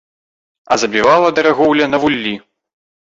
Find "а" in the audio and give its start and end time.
0.75-0.77